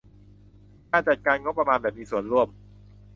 [0.91, 2.47] การจัดการงบประมาณแบบมีส่วนร่วม